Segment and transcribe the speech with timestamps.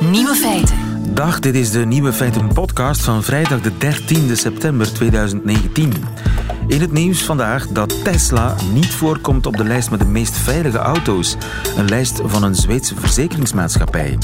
[0.00, 0.76] Nieuwe feiten.
[1.14, 5.92] Dag, dit is de Nieuwe Feiten podcast van vrijdag de 13e september 2019.
[6.66, 10.78] In het nieuws vandaag dat Tesla niet voorkomt op de lijst met de meest veilige
[10.78, 11.36] auto's.
[11.76, 14.18] Een lijst van een Zweedse verzekeringsmaatschappij.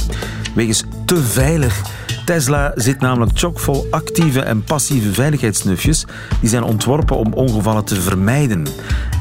[0.55, 1.83] Wegens te veilig
[2.25, 6.05] Tesla zit namelijk chockvol actieve en passieve veiligheidssnufjes
[6.41, 8.67] die zijn ontworpen om ongevallen te vermijden.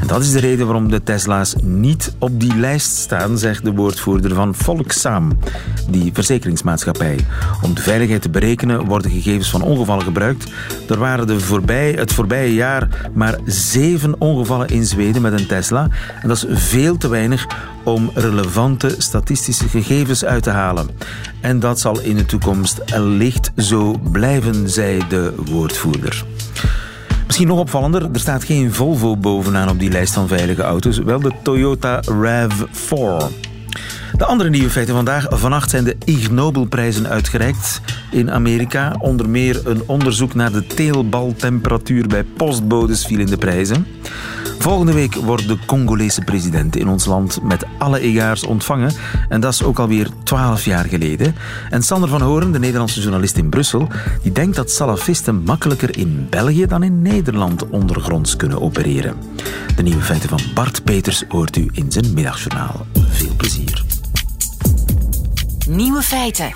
[0.01, 3.71] En dat is de reden waarom de Tesla's niet op die lijst staan, zegt de
[3.71, 5.37] woordvoerder van Volksam,
[5.89, 7.19] die verzekeringsmaatschappij.
[7.61, 10.51] Om de veiligheid te berekenen worden gegevens van ongevallen gebruikt.
[10.89, 15.87] Er waren de voorbij, het voorbije jaar maar zeven ongevallen in Zweden met een Tesla.
[16.21, 17.47] En dat is veel te weinig
[17.83, 20.89] om relevante statistische gegevens uit te halen.
[21.41, 26.25] En dat zal in de toekomst licht zo blijven, zei de woordvoerder.
[27.31, 31.19] Misschien nog opvallender, er staat geen Volvo bovenaan op die lijst van veilige auto's, wel
[31.19, 33.31] de Toyota RAV4.
[34.17, 35.25] De andere nieuwe feiten vandaag.
[35.29, 38.95] Vannacht zijn de Ig Nobelprijzen uitgereikt in Amerika.
[38.99, 43.87] Onder meer een onderzoek naar de teelbaltemperatuur bij postbodes viel in de prijzen.
[44.61, 48.91] Volgende week wordt de Congolese president in ons land met alle egaars ontvangen.
[49.29, 51.35] En dat is ook alweer twaalf jaar geleden.
[51.69, 53.87] En Sander van Horen, de Nederlandse journalist in Brussel,
[54.21, 59.15] die denkt dat salafisten makkelijker in België dan in Nederland ondergronds kunnen opereren.
[59.75, 62.85] De nieuwe feiten van Bart Peters hoort u in zijn middagjournaal.
[63.09, 63.83] Veel plezier.
[65.67, 66.53] Nieuwe feiten.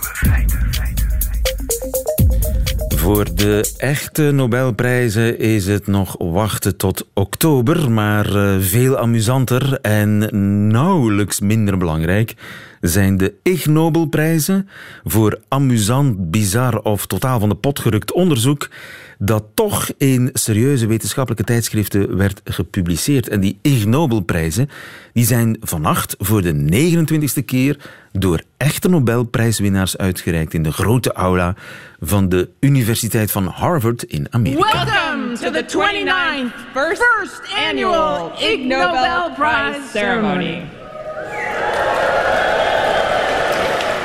[3.06, 10.30] Voor de echte Nobelprijzen is het nog wachten tot oktober, maar eh, veel amusanter en
[10.67, 12.36] nauwelijks minder belangrijk
[12.81, 14.70] zijn de Ig Nobelprijzen.
[15.03, 18.70] Voor amusant, bizar of totaal van de pot gerukt onderzoek
[19.17, 23.27] dat toch in serieuze wetenschappelijke tijdschriften werd gepubliceerd.
[23.27, 24.69] En die Ig Nobelprijzen
[25.13, 27.77] die zijn vannacht voor de 29e keer
[28.11, 31.55] door echte Nobelprijswinnaars uitgereikt in de grote aula
[31.99, 34.86] van de Universiteit van Harvard in Amerika.
[34.86, 40.61] Welcome to the 29th first, annual Ig Nobel Prize ceremony.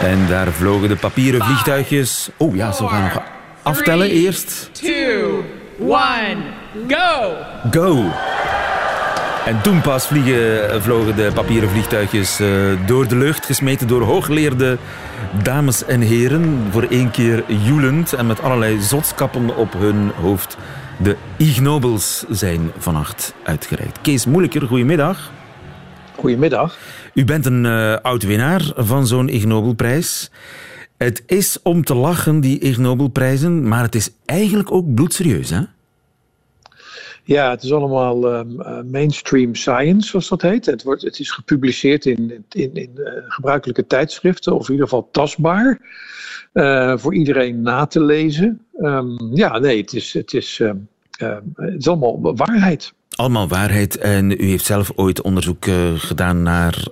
[0.00, 2.31] En daar vlogen de papieren vliegtuigjes.
[2.37, 3.22] Oh ja, ze gaan nog
[3.62, 4.71] aftellen three, eerst.
[4.72, 5.44] Two,
[5.78, 6.37] one,
[6.88, 7.34] go!
[7.71, 8.10] Go!
[9.47, 12.48] En toen pas vliegen, vlogen de papieren vliegtuigjes eh,
[12.87, 14.78] door de lucht, gesmeten door hooggeleerde
[15.43, 16.62] dames en heren.
[16.71, 20.56] Voor één keer joelend en met allerlei zotskappen op hun hoofd.
[21.03, 24.00] De Ig Nobels zijn vannacht uitgereikt.
[24.00, 25.31] Kees Moeilijker, goedemiddag.
[26.16, 26.77] Goedemiddag.
[27.15, 30.31] U bent een eh, oud-winnaar van zo'n Ig Nobelprijs.
[31.03, 35.61] Het is om te lachen, die Ig Nobelprijzen, maar het is eigenlijk ook bloedserieus, hè?
[37.25, 40.66] Ja, het is allemaal ehm, eh, mainstream science, zoals dat heet.
[40.66, 45.09] Het, wordt, het is gepubliceerd in, in, in eh, gebruikelijke tijdschriften, of in ieder geval
[45.12, 45.81] tastbaar,
[46.53, 48.60] eh, voor iedereen na te lezen.
[48.78, 52.93] Ehm, ja, nee, het is, het, is, ehm, het is allemaal waarheid.
[53.10, 53.99] Allemaal waarheid.
[53.99, 56.84] En u heeft zelf ooit onderzoek gedaan naar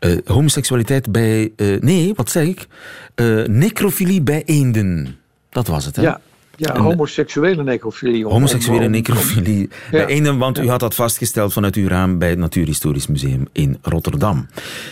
[0.00, 1.52] eh, homoseksualiteit bij...
[1.56, 2.66] eh, nee, wat zeg ik?
[3.14, 5.16] Eh, necrofilie bij eenden.
[5.50, 6.02] Dat was het, hè?
[6.02, 6.20] Ja,
[6.56, 8.26] ja En- homoseksuele necrofilie.
[8.26, 12.18] om- Homoseksuele om- om- necrofilie bij eenden, want u had dat vastgesteld vanuit uw raam
[12.18, 14.46] bij het Natuurhistorisch Museum in Rotterdam.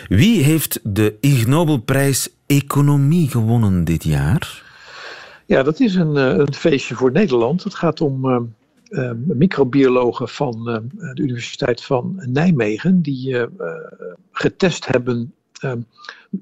[0.08, 4.62] Wie heeft de Ig Nobelprijs Economie gewonnen dit jaar?
[5.46, 7.64] Ja, dat is een, een feestje voor Nederland.
[7.64, 8.25] Het gaat om
[9.26, 13.49] microbiologen van ehm, de Universiteit van Nijmegen, die eh, eh,
[14.32, 15.81] getest hebben ehm,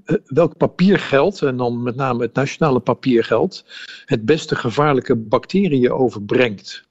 [0.04, 3.64] eh, welk papiergeld, en dan met name het nationale papiergeld,
[4.04, 6.84] het beste gevaarlijke bacteriën overbrengt.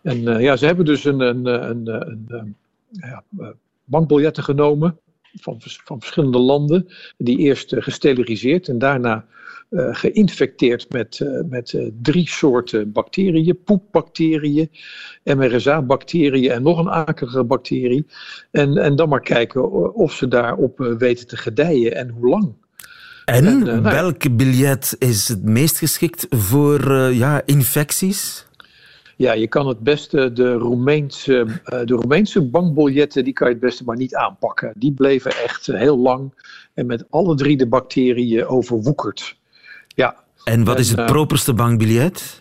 [0.00, 2.46] En ja, ze hebben dus een, een, een, een, ehm,
[2.90, 3.24] ja,
[3.84, 9.26] bankbiljetten genomen van, van verschillende landen, die eerst gesteriliseerd en daarna
[9.72, 14.70] geïnfecteerd met, eh, met eh, drie soorten bacteriën: poepbacteriën,
[15.24, 18.06] MRSA-bacteriën en nog een akelige bacterie.
[18.50, 22.52] En, en dan maar kijken of ze daarop eh, weten te gedijen en hoe lang.
[23.24, 28.46] En, En, eh, nou welk biljet is het meest geschikt voor eh, ja, infecties?
[29.22, 33.62] Ja, je kan het beste de Roemeense, eh, de Roemeense bankbiljetten, die kan je het
[33.62, 34.72] beste maar niet aanpakken.
[34.76, 36.32] Die bleven echt eh, heel lang
[36.74, 39.36] en met alle drie de bacteriën overwoekerd.
[40.44, 42.38] En wat En, is het eh, properste bankbiljet?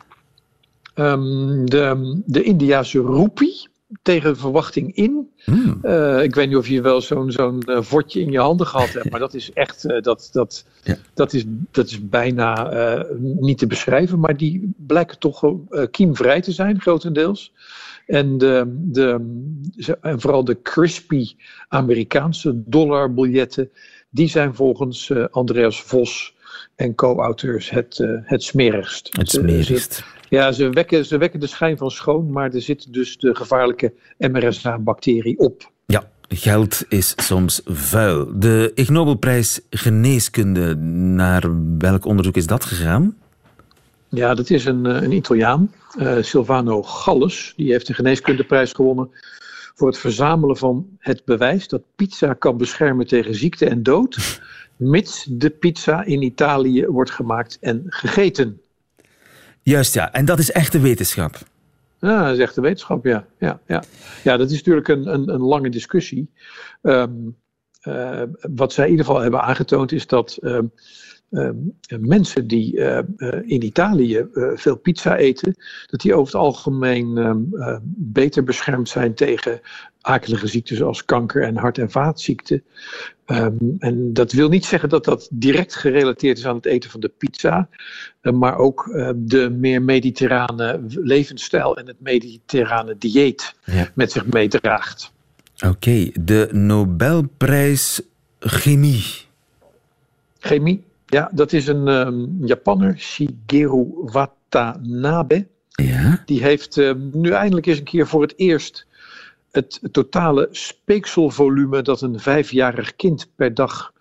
[0.94, 3.70] Ehm, de, de Indiase roepie
[4.02, 5.30] tegen verwachting in.
[5.44, 5.80] Hmm.
[5.82, 8.94] Eh, ik weet niet of je wel zo'n zo'n eh, vodje in je handen gehad
[8.94, 10.98] hebt, maar dat is echt, dat, dat, Ja.
[11.14, 12.72] dat, is, dat is bijna
[13.20, 15.54] niet te beschrijven, maar die blijken toch
[15.92, 17.54] kiemvrij te zijn, grotendeels.
[18.08, 19.20] En, de, de,
[20.02, 21.36] en vooral de crispy
[21.68, 23.70] Amerikaanse dollarbiljetten,
[24.10, 26.34] die zijn volgens Andreas Vos
[26.76, 29.10] en co-auteurs het, het smerigst.
[29.12, 30.04] Het smerigst.
[30.30, 33.94] Ja, ze wekken, ze wekken de schijn van schoon, maar er zit dus de gevaarlijke
[34.18, 35.72] MRSA-bacterie op.
[35.86, 38.40] Ja, geld is soms vuil.
[38.40, 41.44] De Ig Nobelprijs Geneeskunde, naar
[41.78, 43.18] welk onderzoek is dat gegaan?
[44.10, 47.54] Ja, dat is een, een Italiaan, uh, Silvano Gallus.
[47.56, 49.10] Die heeft de geneeskundeprijs gewonnen
[49.76, 54.42] voor het verzamelen van het bewijs dat pizza kan beschermen tegen ziekte en dood,
[54.76, 58.62] mits de pizza in Italië wordt gemaakt en gegeten.
[59.62, 61.38] Juist ja, en dat is echte wetenschap.
[62.00, 63.26] Ja, dat is echte wetenschap, ja.
[63.38, 63.84] Ja, ja.
[64.24, 66.30] ja dat is natuurlijk een, een, een lange discussie.
[66.82, 67.36] Um,
[67.84, 68.22] uh,
[68.56, 70.72] wat zij in ieder geval hebben aangetoond is dat um,
[71.32, 73.00] um, mensen die uh,
[73.46, 75.56] in Italië veel pizza eten,
[75.88, 77.50] dat die over het algemeen
[77.96, 79.62] beter beschermd zijn tegen
[80.02, 82.64] akelige ziekten zoals kanker en hart- en vaatziekten.
[83.26, 87.00] Um, en dat wil niet zeggen dat dat direct gerelateerd is aan het eten van
[87.00, 87.70] de pizza,
[88.22, 93.92] maar ook uh, de meer mediterrane levensstijl en het mediterrane dieet ja.
[93.96, 95.12] met zich meedraagt.
[95.56, 98.02] Oké, okay, de Nobelprijs
[98.40, 99.06] Chemie.
[100.40, 105.48] Chemie, ja, dat is een um, Japanner, Shigeru Watanabe.
[105.70, 106.22] Ja?
[106.26, 108.88] Die heeft uh, nu eindelijk eens een keer voor het eerst
[109.52, 113.94] het totale speekselvolume dat een vijfjarig kind per dag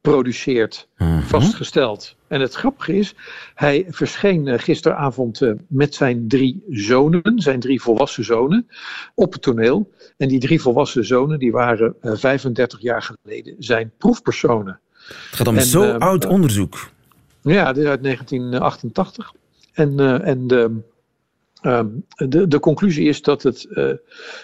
[0.00, 1.20] produceert Mhm.
[1.20, 2.16] vastgesteld.
[2.26, 3.14] En het grappige is,
[3.54, 8.68] hij verscheen eh, gisteravond eh, met zijn drie zonen, zijn drie volwassen zonen,
[9.14, 9.90] op het toneel.
[10.16, 14.80] En die drie volwassen zonen, die waren eh, 35 jaar geleden zijn proefpersonen.
[15.08, 16.90] Het gaat om En, zo eh, oud onderzoek.
[17.42, 19.32] Ja, dit is uit 1988.
[19.72, 20.80] En, eh, en de,
[21.60, 21.86] ehm,
[22.28, 23.84] de, de conclusie is dat het eh,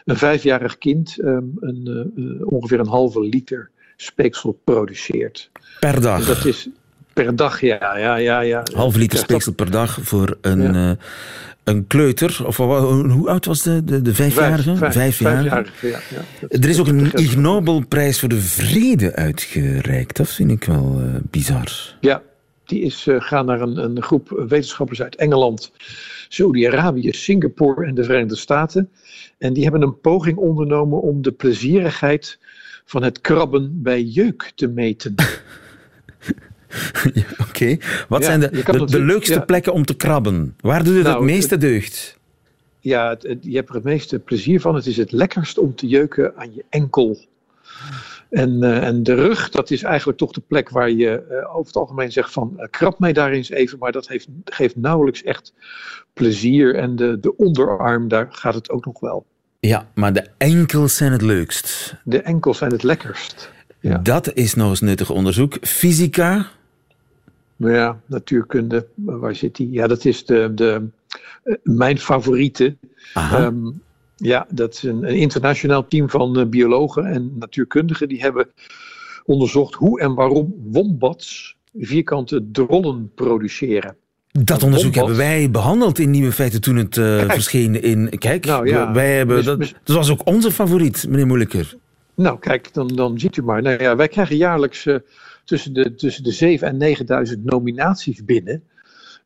[0.05, 5.51] een vijfjarig kind ehm, een, eh, ongeveer een halve liter speeksel produceert.
[5.81, 6.27] Per En dag.
[6.27, 6.69] dat is
[7.15, 8.41] per dag, ja, ja, ja.
[8.41, 8.63] ja.
[8.75, 10.91] Half liter speeksel per dag voor een, Ja.
[10.91, 10.97] eh,
[11.65, 12.43] een kleuter.
[12.47, 14.77] Of wa- hoe oud was de, de, de vijfjarige?
[14.77, 15.71] Vijf, vijf, Vijfjarige.
[15.75, 17.11] vijfjarige, ja, Er is ook een.
[17.15, 20.17] Ig Nobelprijs voor de vrede uitgereikt.
[20.17, 21.95] Dat vind ik wel eh, bizar.
[22.01, 22.23] Ja,
[22.65, 25.73] die is uh, gaan naar een, een groep wetenschappers uit Engeland,
[26.29, 28.91] Saudi-Arabië, Singapore en de Verenigde Staten.
[29.39, 32.39] En die hebben een poging ondernomen om de plezierigheid
[32.85, 35.15] van het krabben bij jeuk te meten.
[37.15, 37.77] Ja, Oké.
[38.09, 40.57] Wat Ja, zijn de, de, leukste plekken om te krabben?
[40.61, 42.19] Waar doe je het Nou, het meeste deugd?
[42.81, 44.75] Ja, het- het- je hebt er het meeste plezier van.
[44.75, 47.25] Het is het lekkerst om te jeuken aan je enkel.
[48.31, 51.67] En, eh, en de rug, dat is eigenlijk toch de plek waar je eh, over
[51.67, 55.23] het algemeen zegt van eh, krab mij daar eens even, maar dat heeft, geeft nauwelijks
[55.23, 55.53] echt
[56.13, 56.75] plezier.
[56.75, 59.25] En de, de onderarm, daar gaat het ook nog wel.
[59.61, 61.95] Ja, maar de enkels zijn het leukst.
[62.05, 63.51] De enkels zijn het lekkerst.
[63.81, 63.99] Ja.
[63.99, 65.57] Dat is nog eens nuttig onderzoek.
[65.61, 66.47] Fysica.
[67.57, 69.71] Maar ja, natuurkunde, waar zit die?
[69.71, 70.87] Ja, dat is de, de,
[71.43, 72.77] eh, mijn favoriete.
[73.15, 73.57] Ehm,
[74.17, 78.09] ja, dat is een, een internationaal team van eh, biologen en natuurkundigen.
[78.09, 78.47] Die hebben
[79.25, 83.97] onderzocht hoe en waarom wombats vierkante drollen produceren.
[84.31, 85.17] dat onderzoek wombat.
[85.17, 87.33] hebben wij behandeld in Nieuwe Feiten toen het eh, Kijk.
[87.33, 88.19] verscheen in...
[88.19, 91.75] Kijk, Nou ja, wij hebben, mis- dat, dat was ook onze favoriet, meneer Moeilijker.
[92.15, 93.63] Nou, kijk, dan, dan ziet u maar.
[93.63, 94.87] Nou ja, wij krijgen jaarlijks
[95.45, 98.63] tussen, de, tussen de 7 en 9000 nominaties binnen.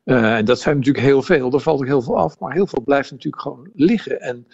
[0.09, 1.51] Eh, en dat zijn natuurlijk heel veel.
[1.53, 4.21] Er valt ook heel veel af, maar heel veel blijft natuurlijk gewoon liggen.
[4.21, 4.47] En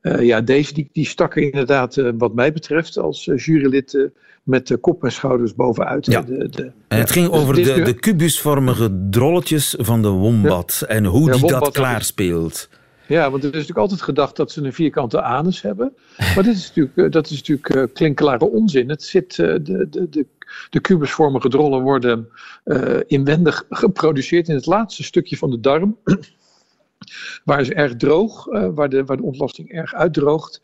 [0.00, 4.10] eh, ja, deze die, die stak er inderdaad, eh, wat mij betreft, als jurylid
[4.42, 6.06] met de kop en schouders bovenuit.
[6.06, 6.22] Ja.
[6.22, 11.04] De, de, En het ja, ging over de, de kubusvormige drolletjes van de wombat en
[11.04, 12.68] hoe Ja, die wombat, dat klaarspeelt.
[13.06, 15.92] Ja, want er is natuurlijk altijd gedacht dat ze een vierkante anus hebben.
[16.34, 18.88] Maar dit is natuurlijk, dat is natuurlijk klinkklare onzin.
[18.88, 20.26] Het zit, de, de, de,
[20.70, 22.28] de kubusvormige drollen worden
[22.64, 25.96] eh, inwendig geproduceerd in het laatste stukje van de darm.
[27.44, 30.62] waar is erg droog, eh, waar, de, waar de ontlasting erg uitdroogt.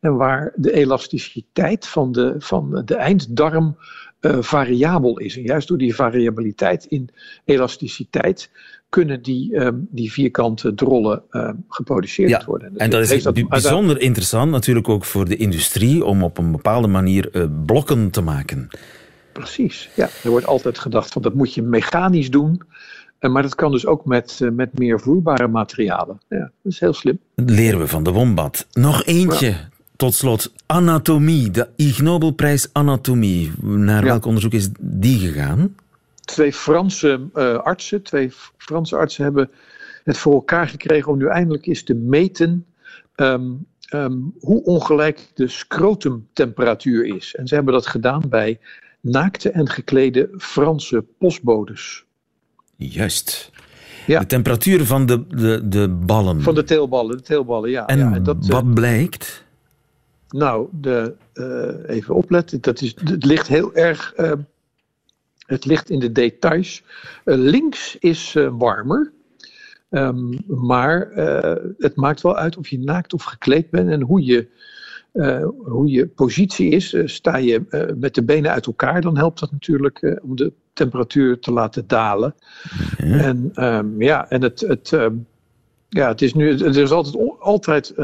[0.00, 3.76] En waar de elasticiteit van de, van de einddarm
[4.20, 5.36] eh, variabel is.
[5.36, 7.08] En juist door die variabiliteit in
[7.44, 8.50] elasticiteit
[8.88, 12.76] kunnen die, ehm, die vierkante drollen ehm, geproduceerd Ja, worden.
[12.76, 16.88] En dat is bi- bijzonder interessant natuurlijk ook voor de industrie om op een bepaalde
[16.88, 18.68] manier blokken te maken.
[19.34, 20.08] Precies, ja.
[20.24, 22.62] Er wordt altijd gedacht van dat moet je mechanisch doen.
[23.18, 26.20] Eh, maar dat kan dus ook met, eh, met meer vloeibare materialen.
[26.28, 27.18] Ja, dat is heel slim.
[27.34, 28.66] Leren we van de wombat.
[28.72, 29.54] Nog eentje,
[29.96, 30.52] tot slot.
[30.66, 33.52] Anatomie, de Ig Nobelprijs Anatomie.
[33.62, 34.08] Naar Ja.
[34.08, 35.74] welk onderzoek is die gegaan?
[36.20, 39.50] Twee Franse eh, artsen, twee Franse artsen hebben
[40.04, 42.66] het voor elkaar gekregen om nu eindelijk eens te meten
[43.14, 43.50] ehm,
[43.88, 47.34] ehm, hoe ongelijk de scrotumtemperatuur is.
[47.34, 48.58] En ze hebben dat gedaan bij
[49.04, 52.04] naakte en geklede Franse postbodes.
[52.76, 53.50] Juist.
[54.06, 54.20] Ja.
[54.20, 56.42] De temperatuur van de, de, de ballen.
[56.42, 57.86] Van de teelballen, de teelballen ja.
[57.86, 59.44] En, ja, dat, wat blijkt?
[60.28, 61.14] Nou, de,
[61.86, 64.14] even opletten, dat is, het ligt heel erg
[65.46, 66.82] het ligt in de details.
[67.24, 69.12] Uh, links is warmer.
[69.90, 71.08] Um, maar
[71.78, 74.48] het maakt wel uit of je naakt of gekleed bent en hoe je,
[75.64, 76.96] hoe je positie is.
[77.04, 81.52] sta je met de benen uit elkaar, dan helpt dat natuurlijk om de temperatuur te
[81.52, 82.34] laten dalen.
[82.96, 83.18] Ja.
[83.18, 85.26] En um, ja, en het, het, um,
[85.88, 87.94] ja, het is nu, er is altijd, altijd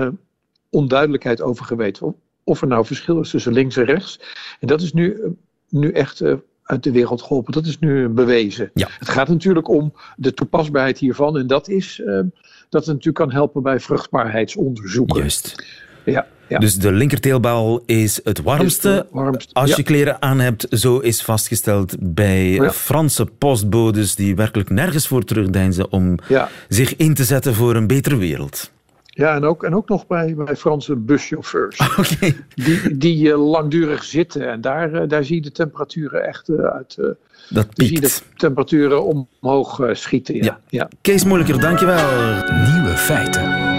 [0.70, 2.06] onduidelijkheid over geweten.
[2.06, 2.14] Of,
[2.44, 4.20] of er nou verschil is tussen links en rechts.
[4.60, 5.36] En dat is nu,
[5.68, 6.22] nu echt
[6.70, 7.52] uit de wereld geholpen.
[7.52, 8.70] Dat is nu bewezen.
[8.74, 8.88] Ja.
[8.98, 11.38] Het gaat natuurlijk om de toepasbaarheid hiervan.
[11.38, 12.20] En dat is uh,
[12.68, 15.18] dat het natuurlijk kan helpen bij vruchtbaarheidsonderzoeken.
[15.18, 15.64] Juist.
[16.04, 16.58] Ja, ja.
[16.58, 18.88] Dus de linkerteelbal is het warmste.
[18.88, 19.82] Is het warmste Als je ja.
[19.82, 22.70] kleren aan hebt, zo is vastgesteld bij Ja.
[22.70, 26.48] Franse postbodes die werkelijk nergens voor terugdeinzen om Ja.
[26.68, 28.70] zich in te zetten voor een betere wereld.
[29.04, 31.78] Ja, en ook, en ook nog bij, bij Franse buschauffeurs.
[31.98, 32.32] Oké.
[32.54, 34.50] Die, die eh, langdurig zitten.
[34.50, 36.96] En daar, eh, daar zie je de temperaturen echt eh, uit.
[36.98, 37.16] eh, Dat
[37.48, 38.24] daar zie je de piekt.
[38.36, 39.04] temperaturen
[39.40, 40.34] omhoog schieten.
[40.34, 40.42] Ja.
[40.44, 40.58] Ja.
[40.68, 40.88] Ja.
[41.00, 42.04] Kees Moeilijker, dankjewel.
[42.74, 43.69] Nieuwe feiten.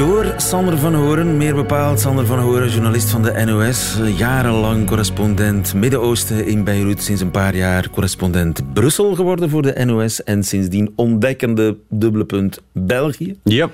[0.00, 3.96] Door Sander van Horen, meer bepaald Sander van Horen, journalist van de NOS.
[4.16, 7.02] Jarenlang correspondent Midden-Oosten in Beirut.
[7.02, 10.22] Sinds een paar jaar correspondent Brussel geworden voor de NOS.
[10.24, 13.38] En sindsdien ontdekkende dubbele punt België.
[13.44, 13.70] Ja.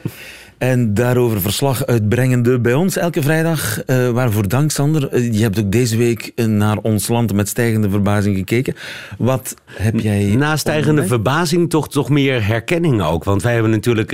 [0.59, 3.83] En daarover verslag uitbrengende bij ons elke vrijdag.
[3.85, 5.09] Eh, waarvoor dank, Sander.
[5.09, 8.75] Eh, je hebt ook deze week eh, naar ons land met stijgende verbazing gekeken.
[9.19, 10.25] Wat heb jij...
[10.25, 13.25] Na stijgende verbazing toch, toch meer herkenning ook.
[13.25, 14.11] Want wij hebben natuurlijk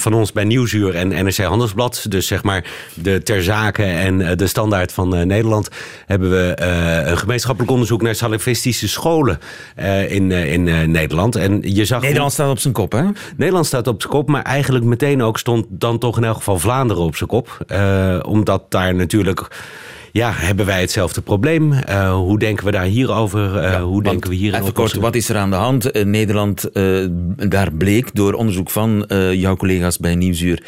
[0.00, 2.06] van ons bij Nieuwsuur en NRC Handelsblad...
[2.08, 2.64] dus zeg maar
[2.94, 5.68] de ter zake en de standaard van Nederland...
[6.06, 6.60] hebben we
[7.06, 9.38] een gemeenschappelijk onderzoek naar salafistische scholen
[10.08, 11.36] in, in Nederland.
[11.36, 13.04] En je zag Nederland staat op zijn kop, hè?
[13.36, 16.58] Nederland staat op zijn kop, maar eigenlijk meteen ook stond dan toch in elk geval
[16.58, 17.58] Vlaanderen op zijn kop.
[17.66, 19.48] Eh, omdat daar natuurlijk.
[20.12, 21.72] Ja, hebben wij hetzelfde probleem?
[21.72, 23.56] Eh, hoe denken we daar hierover?
[23.56, 26.04] Eh, hoe denken we hier Even kort, wat is er aan de hand?
[26.04, 26.70] Nederland,
[27.50, 30.62] daar bleek door onderzoek van jouw collega's bij Nieuwsuur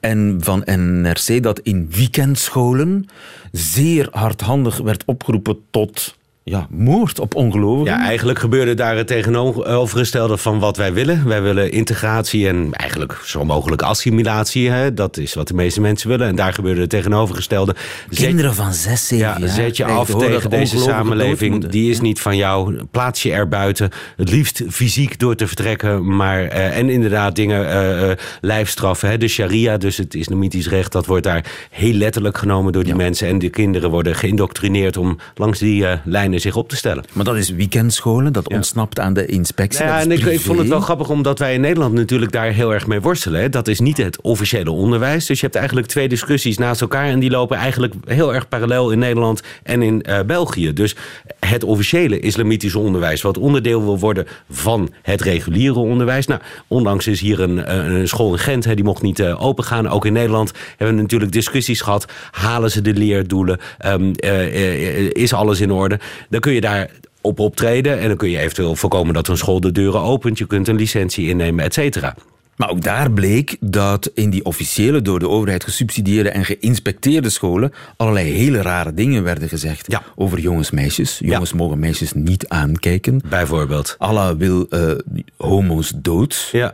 [0.00, 3.06] en van NRC dat in weekendscholen
[3.52, 7.98] zeer hardhandig werd opgeroepen tot ja, moord op ongelovigen.
[7.98, 11.28] Ja, eigenlijk gebeurde daar het tegenovergestelde van wat wij willen.
[11.28, 14.70] Wij willen integratie en eigenlijk zo mogelijk assimilatie.
[14.70, 14.94] Hè?
[14.94, 16.26] Dat is wat de meeste mensen willen.
[16.28, 17.74] En daar gebeurde het tegenovergestelde.
[18.10, 21.50] Zet- Kinderen van zes, zeven Ja, jaar zet je af tegen deze samenleving.
[21.52, 21.70] moeten.
[21.70, 22.84] Die is niet van jou.
[22.90, 23.90] Plaats je erbuiten.
[24.16, 26.16] Het liefst fysiek door te vertrekken.
[26.16, 29.08] Maar, eh, en inderdaad dingen, eh, eh, lijfstraffen.
[29.08, 29.18] Hè?
[29.18, 33.28] De sharia, dus het islamitisch recht, dat wordt daar heel letterlijk genomen door die mensen.
[33.28, 35.98] En de kinderen worden geïndoctrineerd om langs die eh,
[36.40, 37.04] zich op te stellen.
[37.12, 39.84] Maar dat is weekendscholen, dat ontsnapt aan de inspectie.
[39.84, 42.74] Nou ja, en ik, vond het wel grappig omdat wij in Nederland natuurlijk daar heel
[42.74, 43.40] erg mee worstelen.
[43.40, 43.48] Hè.
[43.48, 45.26] Dat is niet het officiële onderwijs.
[45.26, 47.06] Dus je hebt eigenlijk twee discussies naast elkaar.
[47.06, 50.72] En die lopen eigenlijk heel erg parallel in Nederland en in eh, België.
[50.72, 50.96] Dus
[51.40, 56.26] het officiële islamitische onderwijs, wat onderdeel wil worden van het reguliere onderwijs.
[56.26, 59.44] Nou, onlangs is hier een, eh, een school in Gent, hè, die mocht niet eh,
[59.44, 59.88] opengaan.
[59.88, 62.12] Ook in Nederland hebben we natuurlijk discussies gehad.
[62.30, 63.58] Halen ze de leerdoelen?
[63.78, 65.98] Ehm, eh, eh, is alles in orde?
[66.28, 66.90] Dan kun je daar
[67.20, 67.98] op optreden.
[68.00, 70.38] En dan kun je eventueel voorkomen dat een school de deuren opent.
[70.38, 72.14] Je kunt een licentie innemen, et cetera.
[72.56, 77.72] Maar ook daar bleek dat in die officiële, door de overheid gesubsidieerde en geïnspecteerde scholen
[77.96, 80.02] allerlei hele rare dingen werden gezegd Ja.
[80.14, 81.18] over jongens, meisjes.
[81.24, 83.20] Jongens mogen meisjes niet aankijken.
[83.28, 83.94] Bijvoorbeeld.
[83.98, 84.90] Allah wil eh,
[85.36, 86.48] homo's dood.
[86.52, 86.72] Ja.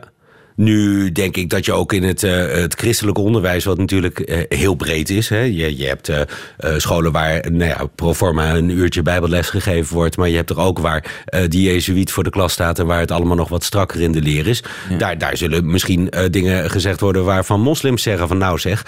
[0.55, 4.57] Nu denk ik dat je ook in het, eh, het christelijke onderwijs, wat natuurlijk eh,
[4.59, 5.29] heel breed is.
[5.29, 5.39] Hè?
[5.39, 6.21] Je, je hebt eh,
[6.77, 10.17] scholen waar nou ja, pro forma een uurtje bijbelles gegeven wordt.
[10.17, 13.11] Maar je hebt er ook waar die jezuïet voor de klas staat en waar het
[13.11, 14.63] allemaal nog wat strakker in de leer is.
[14.97, 18.85] Daar, daar zullen misschien dingen gezegd worden waarvan moslims zeggen van nou zeg,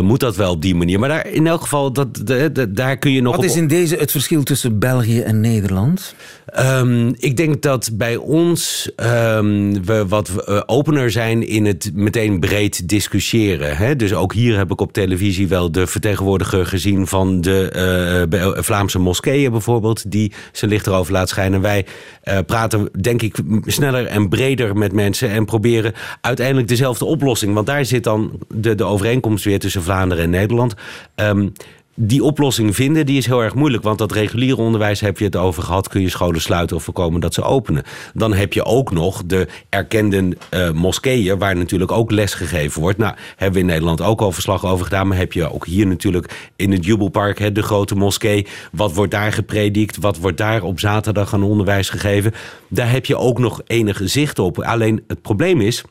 [0.00, 0.98] moet dat wel op die manier.
[0.98, 3.50] Maar daar, in elk geval, dat, de- de- daar kun je nog Wat op...
[3.50, 6.14] is in deze het verschil tussen België en Nederland?
[6.46, 12.40] Ehm, ik denk dat bij ons ehm, we wat eh, opener zijn in het meteen
[12.40, 13.76] breed discussiëren.
[13.76, 13.96] Hè?
[13.96, 18.62] Dus ook hier heb ik op televisie wel de vertegenwoordiger gezien van de eh, Be-
[18.62, 21.60] Vlaamse moskeeën bijvoorbeeld, die zijn licht erover laat schijnen.
[21.60, 21.86] Wij
[22.22, 27.54] eh, praten denk ik sneller en breder met mensen en proberen uiteindelijk dezelfde oplossing.
[27.54, 30.74] Want daar zit dan de, de overeenkomst weer tussen Vlaanderen en Nederland.
[31.14, 31.48] Ehm,
[31.94, 33.82] die oplossing vinden, die is heel erg moeilijk.
[33.82, 35.88] Want dat reguliere onderwijs heb je het over gehad.
[35.88, 37.82] Kun je scholen sluiten of voorkomen dat ze openen.
[38.14, 41.38] Dan heb je ook nog de erkende uh, moskeeën...
[41.38, 42.98] waar natuurlijk ook les gegeven wordt.
[42.98, 45.08] Nou, hebben we in Nederland ook al verslag over gedaan.
[45.08, 47.38] Maar heb je ook hier natuurlijk in het Jubelpark...
[47.38, 48.46] Hè, de grote moskee.
[48.72, 49.96] Wat wordt daar gepredikt?
[49.96, 52.32] Wat wordt daar op zaterdag aan onderwijs gegeven?
[52.68, 54.58] Daar heb je ook nog enige zicht op.
[54.58, 55.84] Alleen het probleem is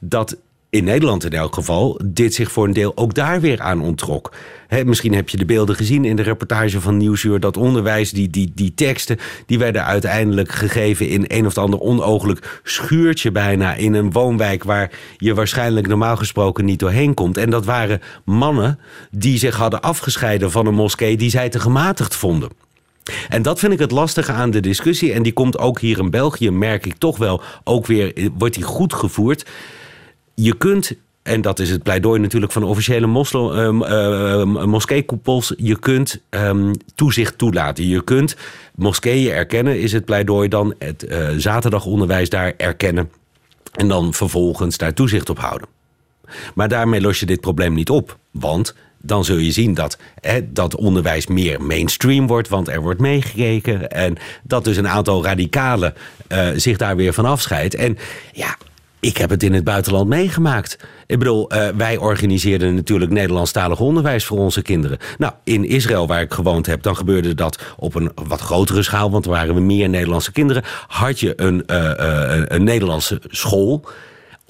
[0.00, 0.36] dat
[0.70, 4.32] in Nederland in elk geval, dit zich voor een deel ook daar weer aan onttrok.
[4.84, 7.40] misschien heb je de beelden gezien in de reportage van Nieuwsuur...
[7.40, 11.08] dat onderwijs, die, die, die teksten, die werden uiteindelijk gegeven...
[11.08, 13.74] in een of ander onooglijk schuurtje bijna...
[13.74, 17.36] in een woonwijk waar je waarschijnlijk normaal gesproken niet doorheen komt.
[17.36, 18.78] En dat waren mannen
[19.10, 21.16] die zich hadden afgescheiden van een moskee...
[21.16, 22.50] die zij te gematigd vonden.
[23.28, 25.12] En dat vind ik het lastige aan de discussie.
[25.12, 28.64] En die komt ook hier in België, merk ik toch wel, ook weer, wordt die
[28.64, 29.44] goed gevoerd
[30.34, 35.54] je kunt en dat is het pleidooi natuurlijk van officiële uh, moskeekoepels.
[35.56, 37.88] Je kunt um, toezicht toelaten.
[37.88, 38.36] Je kunt
[38.74, 40.74] moskeeën erkennen, is het pleidooi dan.
[40.78, 43.10] Het uh, zaterdagonderwijs daar erkennen.
[43.72, 45.68] En dan vervolgens daar toezicht op houden.
[46.54, 48.18] Maar daarmee los je dit probleem niet op.
[48.30, 53.00] Want dan zul je zien dat hè, dat onderwijs meer mainstream wordt, want er wordt
[53.00, 53.90] meegekeken.
[53.90, 55.94] En dat dus een aantal radicalen
[56.28, 57.74] uh, zich daar weer van afscheidt.
[57.74, 57.98] En
[58.32, 58.56] ja,
[59.00, 60.78] ik heb het in het buitenland meegemaakt.
[61.06, 64.98] Ik bedoel, uh, wij organiseerden natuurlijk Nederlandstalig onderwijs voor onze kinderen.
[65.18, 69.10] Nou, in Israël, waar ik gewoond heb, dan gebeurde dat op een wat grotere schaal.
[69.10, 70.62] Want er waren meer Nederlandse kinderen.
[70.86, 73.88] Had je een, uh, uh, een Nederlandse school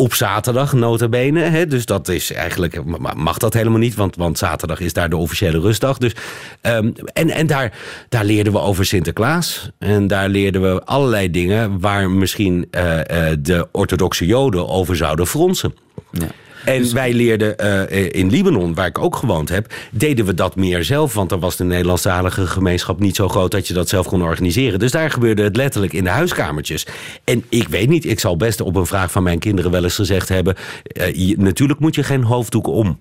[0.01, 1.41] op zaterdag, nota bene.
[1.41, 1.67] Hè?
[1.67, 2.81] Dus dat is eigenlijk,
[3.15, 5.99] mag dat helemaal niet, want, want zaterdag is daar de officiële rustdag.
[5.99, 6.13] Dus,
[6.63, 7.73] um, en en daar,
[8.09, 9.71] daar leerden we over Sinterklaas.
[9.79, 13.03] En daar leerden we allerlei dingen waar misschien uh, uh,
[13.39, 15.75] de orthodoxe Joden over zouden fronsen.
[16.11, 16.27] Ja.
[16.65, 20.57] En dus- wij leerden uh, in Libanon, waar ik ook gewoond heb, deden we dat
[20.57, 21.15] meer zelf.
[21.15, 24.79] Want dan was de Nederlandstalige gemeenschap niet zo groot dat je dat zelf kon organiseren.
[24.79, 26.87] Dus daar gebeurde het letterlijk in de huiskamertjes.
[27.25, 29.95] En ik weet niet, ik zal best op een vraag van mijn kinderen wel eens
[29.95, 30.57] gezegd hebben:
[30.97, 32.99] uh, je, natuurlijk moet je geen hoofddoek om.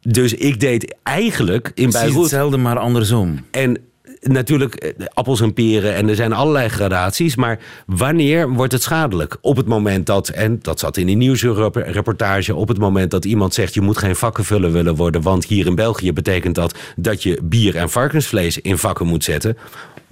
[0.00, 2.16] Dus ik deed eigenlijk in Beirut...
[2.16, 3.44] hetzelfde, maar andersom.
[3.50, 3.78] En
[4.22, 7.36] natuurlijk eh, appels en peren en er zijn allerlei gradaties.
[7.36, 9.36] Maar wanneer wordt het schadelijk?
[9.40, 12.54] Op het moment dat, en dat zat in die nieuwsreportage...
[12.54, 13.74] op het moment dat iemand zegt...
[13.74, 15.22] je moet geen vakkenvuller willen worden...
[15.22, 19.58] want hier in België betekent dat dat je bier en varkensvlees in vakken moet zetten.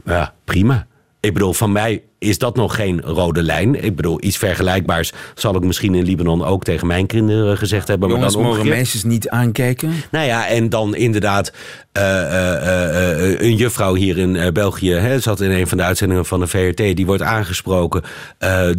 [0.04, 0.86] Ja, prima.
[1.20, 3.84] Ik bedoel, van mij is dat nog geen rode lijn.
[3.84, 8.08] Ik bedoel, iets vergelijkbaars zal ik misschien in Libanon ook tegen mijn kinderen gezegd hebben.
[8.08, 9.92] Jongens maar dan mogen meisjes niet aankijken?
[10.10, 11.52] Nou ja, en dan inderdaad
[11.98, 12.52] uh, uh,
[13.22, 14.92] uh, een juffrouw hier in België...
[14.92, 16.76] Hè, zat in een van de uitzendingen van de VRT...
[16.76, 18.02] die wordt aangesproken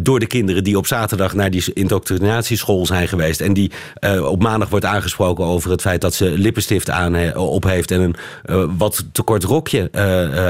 [0.00, 1.34] door de kinderen die op zaterdag...
[1.34, 3.40] naar die indoctrinatieschool zijn geweest.
[3.40, 3.70] En die
[4.22, 6.00] op maandag wordt aangesproken over het feit...
[6.00, 9.92] dat ze lippenstift aan op heeft en een wat te kort rokje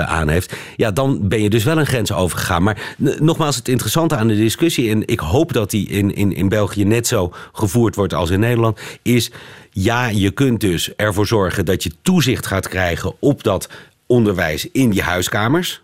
[0.07, 0.57] aan heeft.
[0.77, 2.63] Ja, dan ben je dus wel een grens overgegaan.
[2.63, 6.49] Maar nogmaals, het interessante aan de discussie, en ik hoop dat die in, in, in
[6.49, 9.31] België net zo gevoerd wordt als in Nederland, is
[9.71, 13.69] ja, je kunt dus ervoor zorgen dat je toezicht gaat krijgen op dat
[14.07, 15.83] onderwijs in die huiskamers.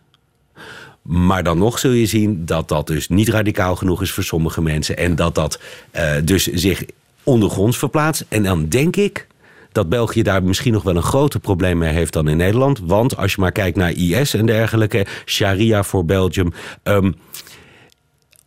[1.03, 4.63] Maar dan nog zul je zien dat dat dus niet radicaal genoeg is voor sommige
[4.63, 4.97] mensen.
[4.97, 5.61] En dat dat
[5.97, 6.85] uh, dus zich
[7.23, 8.25] ondergronds verplaatst.
[8.29, 9.27] En dan denk ik
[9.79, 12.81] dat België daar misschien nog wel een groter probleem mee heeft dan in Nederland.
[12.85, 16.53] Want als je maar kijkt naar IS en dergelijke, Sharia voor Belgium.
[16.83, 17.15] Um,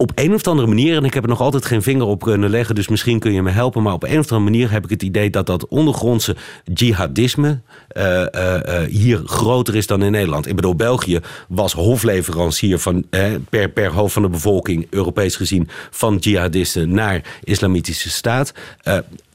[0.01, 2.49] op een of andere manier, en ik heb er nog altijd geen vinger op kunnen
[2.49, 4.89] leggen, dus misschien kun je me helpen, maar op een of andere manier heb ik
[4.89, 6.35] het idee dat dat ondergrondse
[6.73, 7.61] jihadisme
[7.97, 10.47] uh, uh, hier groter is dan in Nederland.
[10.47, 13.05] Ik bedoel, België was hofleverancier van,
[13.49, 18.53] per, per hoofd van de bevolking, Europees gezien, van jihadisten naar islamitische staat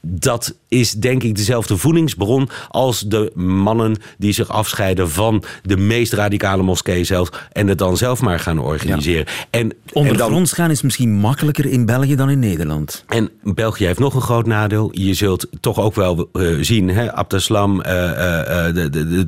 [0.09, 6.13] dat is denk ik dezelfde voedingsbron als de mannen die zich afscheiden van de meest
[6.13, 9.25] radicale moskee zelf en het dan zelf maar gaan organiseren.
[9.25, 9.45] Ja.
[9.49, 13.03] En, Ondergronds gaan is misschien makkelijker in België dan in Nederland.
[13.07, 14.89] En België heeft nog een groot nadeel.
[14.91, 19.25] Je zult toch ook wel uh, zien, hè, Abdeslam de, de,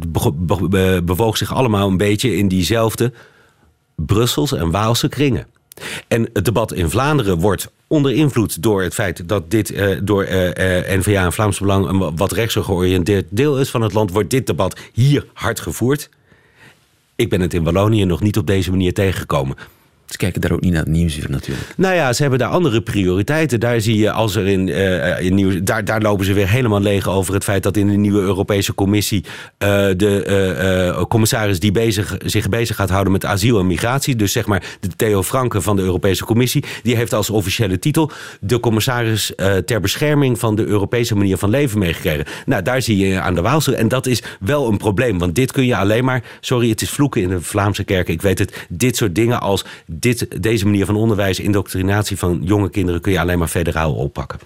[0.70, 3.14] de, bewoog zich allemaal een beetje in diezelfde
[3.96, 5.48] Brussels en Waalse kringen.
[6.08, 10.26] En het debat in Vlaanderen wordt onder invloed door het feit dat dit uh, door
[10.26, 14.12] uh, uh, N-VA en Vlaams Belang een wat rechtser georiënteerd deel is van het land,
[14.12, 16.10] wordt dit debat hier hard gevoerd.
[17.16, 19.56] Ik ben het in Wallonië nog niet op deze manier tegengekomen.
[20.10, 21.74] Ze kijken daar ook niet naar het nieuwsuur natuurlijk.
[21.78, 23.60] Nou ja, ze hebben daar andere prioriteiten.
[23.60, 26.82] Daar zie je als er in, uh, in nieuws, daar, daar lopen ze weer helemaal
[26.82, 31.72] leeg over het feit dat in de nieuwe Europese Commissie uh, de uh, commissaris die
[31.72, 35.62] bezig, zich bezig gaat houden met asiel en migratie, dus zeg maar de Theo Franke
[35.62, 39.34] van de Europese Commissie, die heeft als officiële titel de commissaris
[39.66, 42.26] ter bescherming van de Europese manier van leven meegekregen.
[42.46, 43.76] Nou, daar zie je aan de Waalse.
[43.76, 46.90] En dat is wel een probleem, want dit kun je alleen maar, sorry, het is
[46.90, 49.66] vloeken in de Vlaamse kerk, ik weet het, dit soort dingen als
[50.00, 54.40] dit, deze manier van onderwijs, indoctrinatie van jonge kinderen kun je alleen maar federaal oppakken.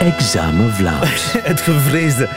[0.00, 1.32] Examen Vlaams.
[1.50, 2.28] Het gevreesde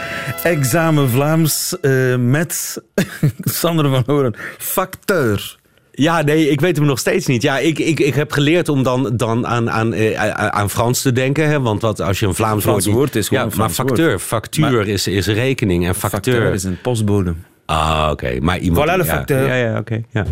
[0.43, 2.81] examen Vlaams uh, met
[3.39, 5.59] Sander van Horen, facteur.
[6.01, 7.41] Ja, nee, ik weet hem nog steeds niet.
[7.41, 11.11] Ja, ik, ik, ik heb geleerd om dan, dan aan, aan, eh, aan Frans te
[11.11, 11.49] denken.
[11.49, 11.61] Hè?
[11.61, 14.21] Want wat, als je een Vlaams Frans woord, woord is gewoon ja, maar facteur, woord.
[14.21, 17.33] factuur maar, is, is rekening en facteur, facteur is een postbode.
[17.65, 18.11] Ah, oké.
[18.11, 18.37] Okay.
[18.37, 18.89] Maar iemand.
[18.89, 19.47] Voilà, de facteur.
[19.47, 19.79] Ja, ja, oké.
[19.79, 20.25] Okay, ja.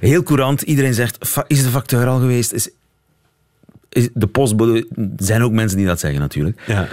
[0.00, 0.62] Heel courant.
[0.62, 2.52] Iedereen zegt: is de facteur al geweest?
[2.52, 2.70] Is,
[3.88, 4.86] is de postbode.
[4.96, 6.60] Er zijn ook mensen die dat zeggen, natuurlijk.
[6.66, 6.88] Ja.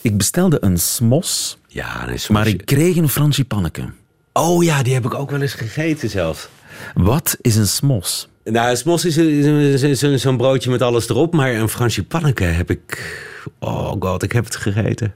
[0.00, 1.58] Ik bestelde een smos.
[1.68, 3.84] Ja, een maar ik kreeg een frangipanneke.
[4.32, 6.48] Oh ja, die heb ik ook wel eens gegeten zelfs.
[6.94, 8.28] Wat is een smos?
[8.44, 11.34] Nou, een smos is, is, is, is zo'n broodje met alles erop.
[11.34, 13.14] Maar een frangipanneke heb ik...
[13.58, 15.14] Oh god, ik heb het gegeten.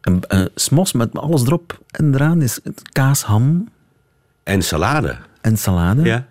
[0.00, 2.60] Een, een smos met alles erop en eraan is
[2.92, 3.68] kaas, ham...
[4.42, 5.16] En salade.
[5.40, 6.02] En salade?
[6.02, 6.26] Ja.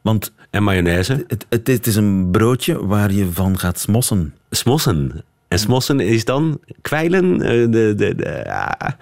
[0.00, 1.24] Want en mayonaise.
[1.26, 4.34] Het, het, het, is een broodje waar je van gaat smossen.
[4.50, 5.24] Smossen.
[5.48, 7.38] En smossen is dan kwijlen.
[7.38, 8.96] De, de, de, ja.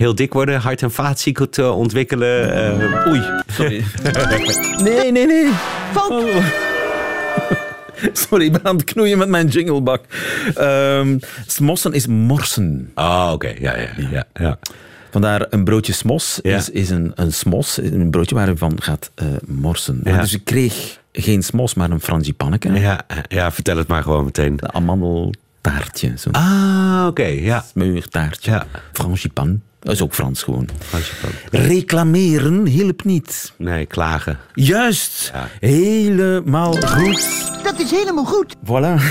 [0.00, 2.56] Heel dik worden, hart- en vaatziekten ontwikkelen.
[2.80, 3.22] Uh, oei.
[3.46, 3.84] Sorry.
[4.84, 5.50] nee, nee, nee.
[5.92, 6.10] Valt.
[6.10, 6.44] Oh.
[8.28, 10.04] Sorry, ik ben aan het knoeien met mijn jinglebak.
[10.58, 12.90] Um, smossen is morsen.
[12.94, 13.46] Ah, oké.
[13.46, 13.56] Okay.
[13.60, 14.58] Ja, ja, ja, ja.
[15.10, 16.56] Vandaar een broodje smos ja.
[16.56, 20.00] is, is een, een smos, een broodje waar je van gaat uh, morsen.
[20.04, 20.20] Ja.
[20.20, 22.72] Dus ik kreeg geen smos, maar een frangipanneke.
[22.72, 24.56] Ja, ja, vertel het maar gewoon meteen.
[24.56, 26.12] De amandeltaartje.
[26.18, 26.30] Zo.
[26.30, 27.64] Ah, oké, okay, ja.
[27.70, 28.50] Smeuigtaartje.
[28.50, 28.66] Ja.
[28.92, 29.60] Frangipan.
[29.80, 30.68] Dat is ook Frans gewoon.
[31.50, 33.52] Reclameren hielp niet.
[33.56, 34.38] Nee, klagen.
[34.54, 35.30] Juist.
[35.34, 35.48] Ja.
[35.60, 37.50] Helemaal goed.
[37.62, 38.56] Dat is helemaal goed.
[38.64, 39.02] Voilà.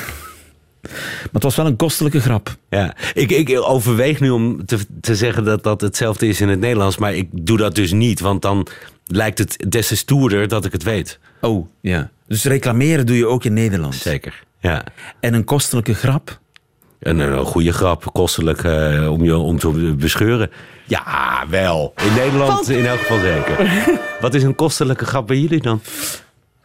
[0.82, 2.56] Maar het was wel een kostelijke grap.
[2.70, 6.60] Ja, ik, ik overweeg nu om te, te zeggen dat dat hetzelfde is in het
[6.60, 8.68] Nederlands, maar ik doe dat dus niet, want dan
[9.06, 11.20] lijkt het des te stoerder dat ik het weet.
[11.42, 12.10] Oh, ja.
[12.28, 13.96] Dus reclameren doe je ook in Nederland?
[13.96, 14.84] Zeker, ja.
[15.20, 16.40] En een kostelijke grap?
[17.00, 20.52] Een, een goede grap, kostelijk uh, om je om te bescheuren.
[20.86, 21.94] Ja, wel.
[22.06, 22.70] In Nederland Valt.
[22.70, 23.72] in elk geval zeker.
[24.22, 25.82] Wat is een kostelijke grap bij jullie dan?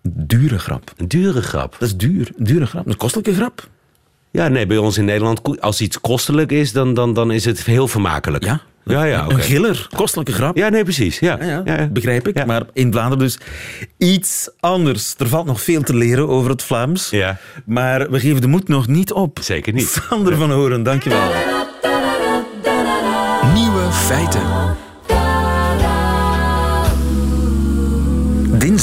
[0.02, 0.92] Dure grap.
[0.96, 1.76] Een dure grap?
[1.78, 2.30] Dat is duur.
[2.36, 2.86] Een dure grap.
[2.86, 3.68] Een kostelijke grap.
[4.30, 7.64] Ja, nee, bij ons in Nederland, als iets kostelijk is, dan, dan, dan is het
[7.64, 8.44] heel vermakelijk.
[8.44, 8.60] Ja?
[8.84, 9.36] Ja, ja, okay.
[9.36, 10.56] Een giller, kostelijke grap.
[10.56, 11.18] Ja, nee, precies.
[11.18, 11.76] Ja, ja, ja.
[11.76, 12.46] ja begrijp ik.
[12.46, 13.38] Maar in Vlaanderen dus
[13.98, 15.14] iets anders.
[15.18, 17.10] Er valt nog veel te leren over het Vlaams.
[17.10, 17.36] Ja.
[17.64, 19.38] Maar we geven de moed nog niet op.
[19.42, 20.02] Zeker niet.
[20.08, 21.30] Sander van Horen, dankjewel.
[23.54, 24.42] Nieuwe feiten.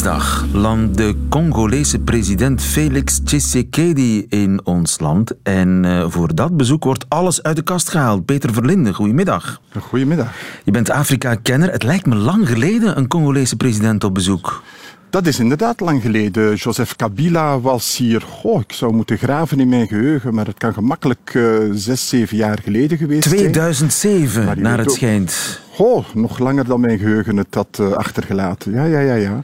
[0.01, 5.33] Dinsdag landt de Congolese president Felix Tshisekedi in ons land.
[5.43, 8.25] En uh, voor dat bezoek wordt alles uit de kast gehaald.
[8.25, 9.61] Peter Verlinde, goedemiddag.
[9.79, 10.33] Goedemiddag.
[10.63, 11.71] Je bent Afrika-kenner.
[11.71, 14.63] Het lijkt me lang geleden een Congolese president op bezoek.
[15.09, 16.55] Dat is inderdaad lang geleden.
[16.55, 20.73] Joseph Kabila was hier, oh, ik zou moeten graven in mijn geheugen, maar het kan
[20.73, 24.45] gemakkelijk uh, zes, zeven jaar geleden geweest 2007, zijn.
[24.45, 25.59] 2007, naar het ook, schijnt.
[25.77, 28.71] Oh, nog langer dan mijn geheugen het had uh, achtergelaten.
[28.71, 29.43] Ja, ja, ja, ja.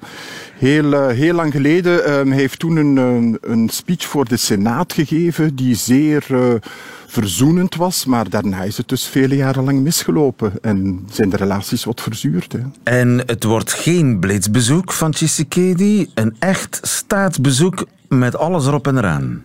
[0.58, 2.28] Heel, uh, heel lang geleden.
[2.28, 6.26] Hij heeft toen een, een speech voor de Senaat gegeven die zeer
[7.08, 11.84] verzoenend was, maar daarna is het dus vele jaren lang misgelopen en zijn de relaties
[11.84, 12.56] wat verzuurd.
[12.84, 19.44] En het wordt geen blitzbezoek van Tshisekedi, een echt staatsbezoek met alles erop en eraan.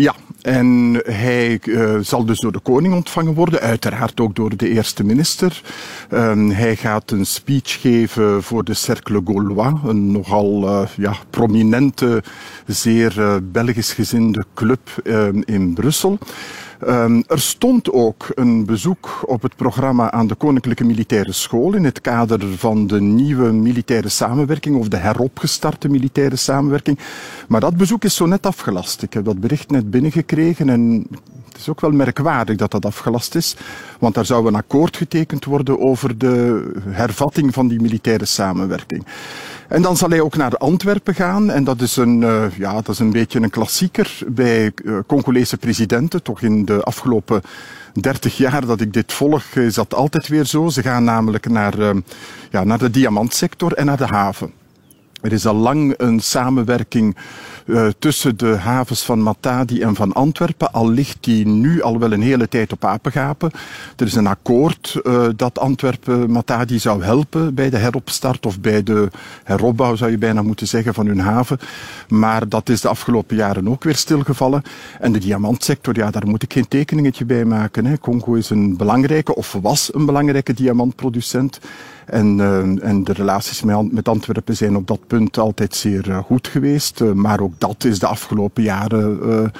[0.00, 4.68] Ja, en hij uh, zal dus door de koning ontvangen worden, uiteraard ook door de
[4.68, 5.62] eerste minister.
[6.10, 12.22] Um, hij gaat een speech geven voor de Cercle Gaulois, een nogal uh, ja, prominente,
[12.66, 14.80] zeer uh, Belgisch gezinde club
[15.44, 16.18] in Brussel.
[16.88, 21.84] Um, er stond ook een bezoek op het programma aan de Koninklijke Militaire School in
[21.84, 26.98] het kader van de nieuwe militaire samenwerking of de heropgestarte militaire samenwerking.
[27.48, 29.02] Maar dat bezoek is zo net afgelast.
[29.02, 31.06] Ik heb dat bericht net binnengekregen en
[31.60, 33.56] is ook wel merkwaardig dat dat afgelast is,
[33.98, 39.06] want daar zou een akkoord getekend worden over de hervatting van die militaire samenwerking.
[39.70, 41.50] En dan zal hij ook naar Antwerpen gaan.
[41.50, 45.56] En dat is een, uh, ja, dat is een beetje een klassieker bij uh, Congolese
[45.56, 46.22] presidenten.
[46.22, 47.42] Toch in de afgelopen
[47.92, 50.68] 30 jaar dat ik dit volg, is dat altijd weer zo.
[50.68, 51.90] Ze gaan namelijk naar, uh,
[52.50, 54.52] ja, naar de diamantsector en naar de haven.
[55.20, 57.16] Er is al lang een samenwerking
[57.64, 60.72] uh, tussen de havens van Matadi en van Antwerpen.
[60.72, 63.50] Al ligt die nu al wel een hele tijd op apengapen.
[63.96, 68.82] Er is een akkoord uh, dat Antwerpen Matadi zou helpen bij de heropstart of bij
[68.82, 69.08] de
[69.44, 71.58] heropbouw zou je bijna moeten zeggen van hun haven.
[72.08, 74.62] Maar dat is de afgelopen jaren ook weer stilgevallen.
[75.00, 77.86] En de diamantsector, ja, daar moet ik geen tekeningetje bij maken.
[77.86, 77.98] Hè.
[77.98, 81.60] Congo is een belangrijke of was een belangrijke diamantproducent.
[82.06, 86.18] En, uh, en de relaties met, met, Antwerpen zijn op dat punt altijd zeer uh,
[86.18, 87.00] goed geweest.
[87.00, 89.52] Uh, maar ook dat is de afgelopen jaren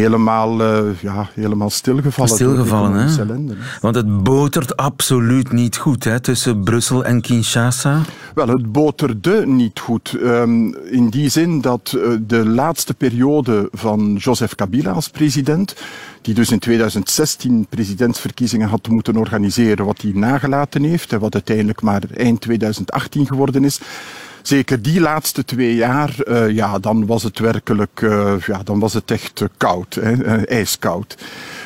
[0.00, 0.62] helemaal,
[1.00, 2.34] ja, helemaal stilgevallen.
[2.34, 3.20] Stilgevallen, hè?
[3.20, 3.78] Ellende, hè?
[3.80, 8.00] Want het botert absoluut niet goed hè, tussen Brussel en Kinshasa.
[8.34, 10.16] Wel, het boterde niet goed.
[10.22, 15.74] Um, in die zin dat de laatste periode van Joseph Kabila als president
[16.24, 21.82] die dus in 2016 presidentsverkiezingen had moeten organiseren, wat hij nagelaten heeft en wat uiteindelijk
[21.82, 23.80] maar eind 2018 geworden is.
[24.44, 28.94] Zeker die laatste twee jaar, uh, ja, dan was het werkelijk, uh, ja, dan was
[28.94, 31.16] het echt uh, koud, hè, ijskoud.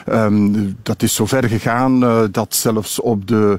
[0.08, 3.58] Um, dat is zo ver gegaan dat zelfs op de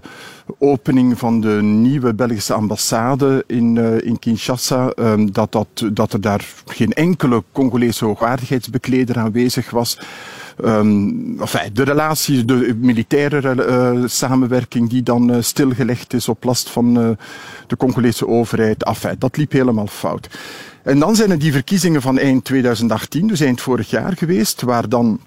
[0.57, 6.45] opening van de nieuwe Belgische ambassade in, in Kinshasa, um, dat, dat, dat er daar
[6.65, 9.97] geen enkele Congolese hoogwaardigheidsbekleder aanwezig was.
[10.63, 16.99] Enfin, de relatie, de militaire uh, samenwerking die dan uh, stilgelegd is op last van
[16.99, 17.09] uh,
[17.67, 18.83] de Congolese overheid.
[18.83, 20.29] Enfin, dat liep helemaal fout.
[20.83, 24.89] En dan zijn er die verkiezingen van eind 2018, dus eind vorig jaar geweest, waar
[24.89, 25.19] dan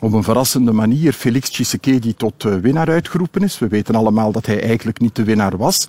[0.00, 3.58] op een verrassende manier Felix Tshisekedi tot winnaar uitgeroepen is.
[3.58, 5.88] We weten allemaal dat hij eigenlijk niet de winnaar was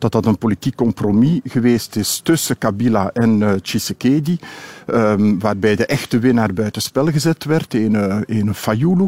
[0.00, 4.38] dat dat een politiek compromis geweest is tussen Kabila en uh, Tshisekedi,
[4.86, 9.06] um, waarbij de echte winnaar buitenspel gezet werd, in, uh, in Fayulu.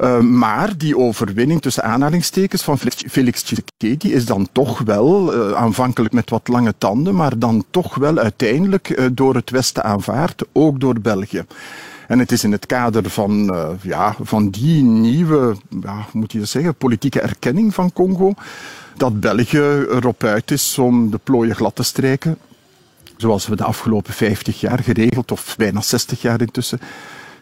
[0.00, 6.30] Uh, maar die overwinning tussen aanhalingstekens van Felix Tshisekedi is dan toch wel, aanvankelijk met
[6.30, 11.44] wat lange tanden, maar dan toch wel uiteindelijk door het Westen aanvaard, ook door België.
[12.08, 16.74] En het is in het kader van, ja, van die nieuwe, ja, moet je zeggen,
[16.74, 18.34] politieke erkenning van Congo,
[18.96, 22.38] dat België erop uit is om de plooien glad te strijken.
[23.16, 26.80] Zoals we de afgelopen 50 jaar geregeld, of bijna 60 jaar intussen,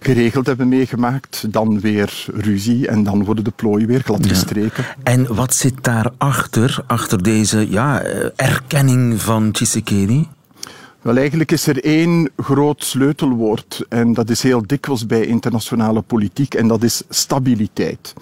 [0.00, 1.52] geregeld hebben meegemaakt.
[1.52, 4.84] Dan weer ruzie en dan worden de plooien weer gladgestreken.
[4.84, 4.94] Ja.
[5.02, 10.28] En wat zit daarachter, achter deze ja, eh, erkenning van Tshisekedi?
[11.02, 16.54] Wel, eigenlijk is er één groot sleutelwoord en dat is heel dikwijls bij internationale politiek
[16.54, 18.14] en dat is stabiliteit.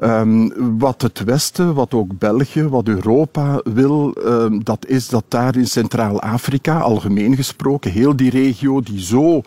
[0.00, 5.56] Um, wat het Westen, wat ook België, wat Europa wil, um, dat is dat daar
[5.56, 9.42] in Centraal-Afrika, algemeen gesproken, heel die regio die zo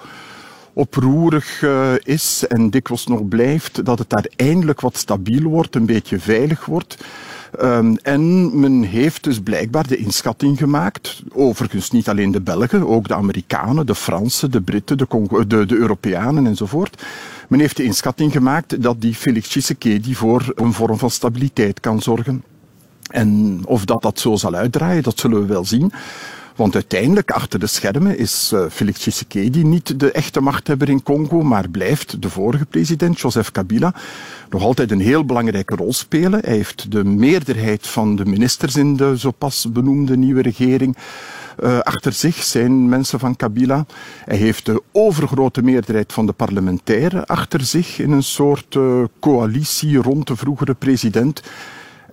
[0.74, 5.86] oproerig uh, is en dikwijls nog blijft, dat het daar eindelijk wat stabiel wordt, een
[5.86, 6.98] beetje veilig wordt.
[7.62, 13.08] Um, en men heeft dus blijkbaar de inschatting gemaakt, overigens niet alleen de Belgen, ook
[13.08, 15.08] de Amerikanen, de Fransen, de Britten, de,
[15.48, 17.04] de, de Europeanen enzovoort.
[17.48, 22.02] Men heeft de inschatting gemaakt dat die Felix Tshisekedi voor een vorm van stabiliteit kan
[22.02, 22.44] zorgen.
[23.10, 25.92] En of dat dat zo zal uitdraaien, dat zullen we wel zien.
[26.56, 31.42] Want uiteindelijk, achter de schermen, is uh, Felix Tshisekedi niet de echte machthebber in Congo,
[31.42, 33.94] maar blijft de vorige president, Joseph Kabila,
[34.50, 36.40] nog altijd een heel belangrijke rol spelen.
[36.40, 40.98] Hij heeft de meerderheid van de ministers in de zo pas benoemde nieuwe regering
[41.64, 43.86] uh, achter zich zijn mensen van Kabila.
[44.26, 49.98] Hij heeft de overgrote meerderheid van de parlementairen achter zich in een soort uh, coalitie
[49.98, 51.42] rond de vroegere president.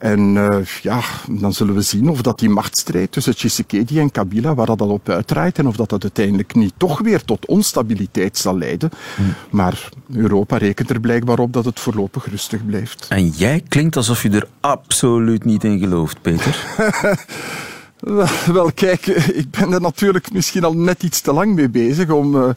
[0.02, 1.00] En uh, ja,
[1.30, 4.88] dan zullen we zien of dat die machtsstrijd tussen Tshisekedi en Kabila, waar dat al
[4.88, 8.90] op uitdraait, en of dat dat uiteindelijk niet toch weer tot onstabiliteit zal leiden.
[9.16, 9.34] Hmm.
[9.50, 13.06] Maar Europa rekent er blijkbaar op dat het voorlopig rustig blijft.
[13.08, 16.64] En jij klinkt alsof je er absoluut niet in gelooft, Peter.
[18.52, 22.34] Wel, kijk, ik ben er natuurlijk misschien al net iets te lang mee bezig om,
[22.34, 22.48] uh,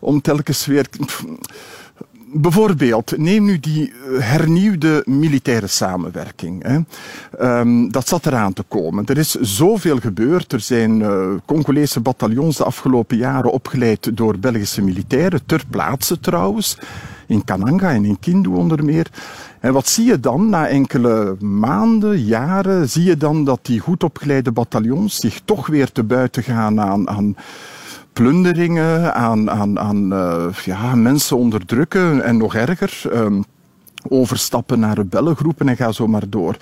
[0.00, 0.86] om telkens weer.
[2.32, 6.62] Bijvoorbeeld, neem nu die eh, hernieuwde militaire samenwerking.
[6.62, 6.78] Hè.
[7.60, 9.06] Um, dat zat eraan te komen.
[9.06, 10.52] Er is zoveel gebeurd.
[10.52, 16.78] Er zijn uh, Congolese bataljons de afgelopen jaren opgeleid door Belgische militairen, ter plaatse trouwens,
[17.28, 19.06] in Kananga en in Kindu onder meer.
[19.60, 24.04] En wat zie je dan na enkele maanden, jaren, zie je dan dat die goed
[24.04, 27.36] opgeleide bataljons zich toch weer te buiten gaan aan, aan
[28.12, 30.08] plunderingen, aan, aan, aan
[30.64, 33.02] ja, mensen onderdrukken en nog erger.
[33.12, 33.40] Ehm,
[34.08, 36.56] overstappen naar rebellengroepen en ga zo maar door.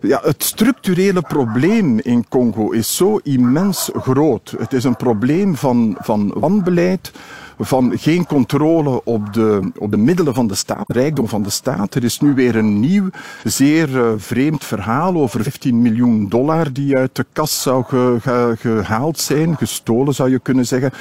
[0.00, 4.54] Ja, het structurele probleem in Congo is zo immens groot.
[4.58, 7.12] Het is een probleem van, van wanbeleid,
[7.58, 11.94] van geen controle op de, op de middelen van de staat, rijkdom van de staat.
[11.94, 13.08] Er is nu weer een nieuw,
[13.44, 18.54] zeer uh, vreemd verhaal over 15 miljoen dollar die uit de kas zou ge, ge,
[18.58, 20.92] gehaald zijn, gestolen zou je kunnen zeggen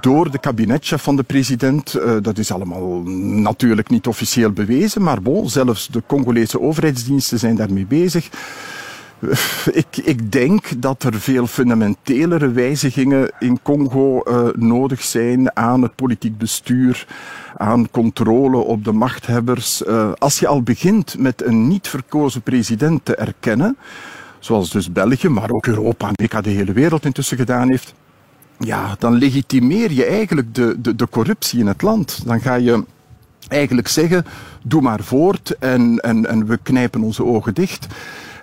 [0.00, 1.94] door de kabinetchef van de president.
[1.94, 3.02] Uh, dat is allemaal
[3.42, 8.28] natuurlijk niet officieel bewezen, maar bon, zelfs de Congolese overheidsdiensten zijn daarmee bezig.
[9.72, 15.94] Ik, ik, denk dat er veel fundamentelere wijzigingen in Congo uh, nodig zijn aan het
[15.94, 17.06] politiek bestuur,
[17.56, 19.82] aan controle op de machthebbers.
[19.82, 23.76] Uh, als je al begint met een niet verkozen president te erkennen,
[24.38, 27.94] zoals dus België, maar ook Europa, Amerika, de hele wereld intussen gedaan heeft,
[28.58, 32.26] ja, dan legitimeer je eigenlijk de, de, de corruptie in het land.
[32.26, 32.84] Dan ga je
[33.48, 34.24] eigenlijk zeggen,
[34.62, 37.86] doe maar voort en, en, en we knijpen onze ogen dicht.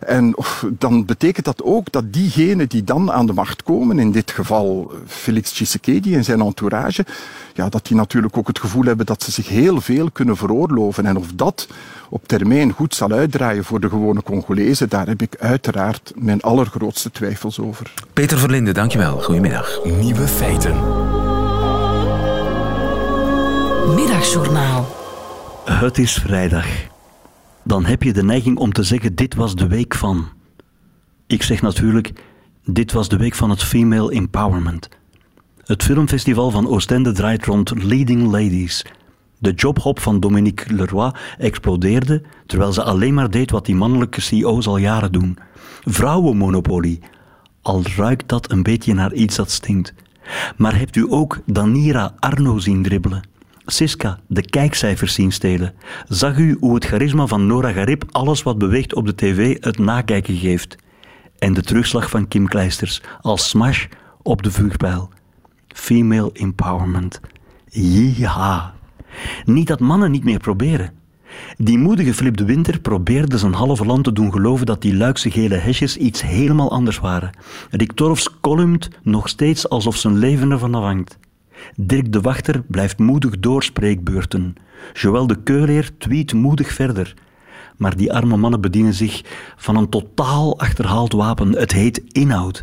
[0.07, 0.35] En
[0.77, 4.91] dan betekent dat ook dat diegenen die dan aan de macht komen, in dit geval
[5.07, 7.05] Felix Tshisekedi en zijn entourage,
[7.53, 11.05] ja, dat die natuurlijk ook het gevoel hebben dat ze zich heel veel kunnen veroorloven.
[11.05, 11.67] En of dat
[12.09, 17.11] op termijn goed zal uitdraaien voor de gewone Congolezen, daar heb ik uiteraard mijn allergrootste
[17.11, 17.93] twijfels over.
[18.13, 19.21] Peter Verlinde, dankjewel.
[19.21, 19.79] Goedemiddag.
[19.83, 20.75] Nieuwe feiten.
[23.95, 24.95] Middagjournaal.
[25.65, 26.65] Het is vrijdag
[27.63, 30.27] dan heb je de neiging om te zeggen: dit was de week van.
[31.27, 32.13] Ik zeg natuurlijk:
[32.65, 34.89] dit was de week van het female empowerment.
[35.63, 38.85] Het filmfestival van Oostende draait rond leading ladies.
[39.39, 44.67] De jobhop van Dominique Leroy explodeerde terwijl ze alleen maar deed wat die mannelijke CEO's
[44.67, 45.37] al jaren doen.
[45.83, 46.99] Vrouwenmonopolie.
[47.61, 49.93] Al ruikt dat een beetje naar iets dat stinkt.
[50.57, 53.23] Maar hebt u ook Danira Arno zien dribbelen?
[53.65, 55.73] Siska de kijkcijfers zien stelen.
[56.07, 59.77] Zag u hoe het charisma van Nora Garib alles wat beweegt op de tv het
[59.77, 60.75] nakijken geeft?
[61.39, 63.85] En de terugslag van Kim Kleisters als smash
[64.21, 65.09] op de vuurpijl.
[65.67, 67.19] Female empowerment.
[68.15, 68.73] Ja.
[69.45, 70.91] Niet dat mannen niet meer proberen.
[71.57, 75.31] Die moedige Flip de Winter probeerde zijn halve land te doen geloven dat die luikse
[75.31, 77.37] gele hesjes iets helemaal anders waren.
[77.69, 81.17] Rick Torfs columnt nog steeds alsof zijn leven ervan afhangt.
[81.75, 84.55] Dirk de Wachter blijft moedig doorspreekbeurten.
[84.93, 87.13] Joël de Keuleer tweet moedig verder.
[87.77, 89.21] Maar die arme mannen bedienen zich
[89.55, 91.51] van een totaal achterhaald wapen.
[91.51, 92.61] Het heet inhoud.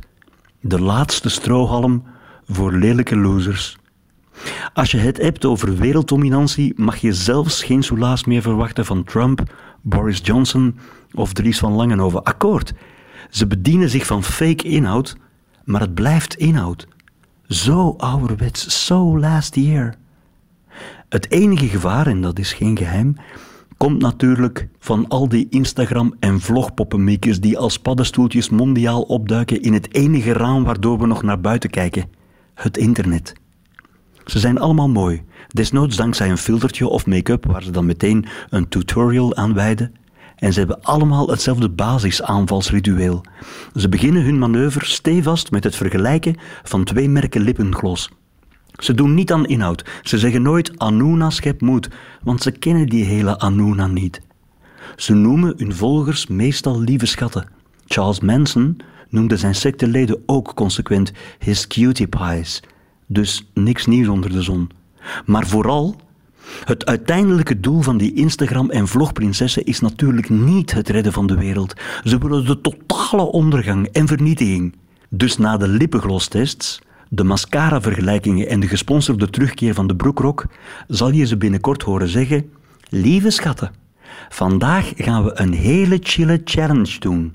[0.60, 2.04] De laatste strohalm
[2.46, 3.78] voor lelijke losers.
[4.72, 9.54] Als je het hebt over werelddominantie, mag je zelfs geen soelaas meer verwachten van Trump,
[9.82, 10.78] Boris Johnson
[11.12, 12.22] of Dries van Langenhoven.
[12.22, 12.72] Akkoord.
[13.30, 15.16] Ze bedienen zich van fake inhoud,
[15.64, 16.86] maar het blijft inhoud.
[17.50, 19.94] Zo ouderwets, zo last year.
[21.08, 23.16] Het enige gevaar, en dat is geen geheim,
[23.76, 29.94] komt natuurlijk van al die Instagram- en vlogpoppenmiekers die als paddenstoeltjes mondiaal opduiken in het
[29.94, 32.10] enige raam waardoor we nog naar buiten kijken:
[32.54, 33.32] het internet.
[34.24, 38.68] Ze zijn allemaal mooi, desnoods dankzij een filtertje of make-up waar ze dan meteen een
[38.68, 39.94] tutorial aan wijden.
[40.40, 43.24] En ze hebben allemaal hetzelfde basisaanvalsritueel.
[43.74, 48.10] Ze beginnen hun manoeuvre stevast met het vergelijken van twee merken lippengloss.
[48.72, 49.84] Ze doen niet aan inhoud.
[50.02, 51.88] Ze zeggen nooit Anuna schep moed,
[52.22, 54.20] want ze kennen die hele Anuna niet.
[54.96, 57.48] Ze noemen hun volgers meestal lieve schatten.
[57.86, 58.76] Charles Manson
[59.08, 62.62] noemde zijn secteleden ook consequent his cutie pies.
[63.06, 64.70] Dus niks nieuws onder de zon.
[65.24, 65.96] Maar vooral
[66.64, 71.34] het uiteindelijke doel van die Instagram- en vlogprinsessen is natuurlijk niet het redden van de
[71.34, 71.74] wereld.
[72.04, 74.74] Ze willen de totale ondergang en vernietiging.
[75.08, 80.44] Dus na de lippenglosstests, de mascara-vergelijkingen en de gesponsorde terugkeer van de broekrok,
[80.88, 82.50] zal je ze binnenkort horen zeggen:
[82.88, 83.72] Lieve schatten,
[84.28, 87.34] vandaag gaan we een hele chille challenge doen.